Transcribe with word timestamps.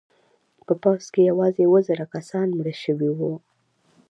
په 0.65 0.73
پوځ 0.81 1.03
کې 1.13 1.21
یوازې 1.31 1.63
اوه 1.67 1.79
زره 1.87 2.05
کسان 2.13 2.47
مړه 2.57 2.73
شوي 2.83 3.09
وو. 3.17 3.33